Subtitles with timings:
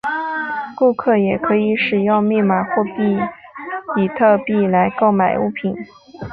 [0.75, 3.19] 顾客也可以使用密码货币
[3.93, 5.75] 比特币来购买物品。